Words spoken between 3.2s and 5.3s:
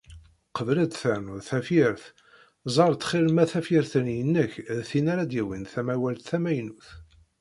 ma tafyirt-nni-inek d tin ara